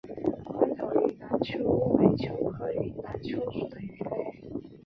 [0.45, 1.63] 宽头云南鳅
[1.93, 4.41] 为鳅科云南鳅属的鱼类。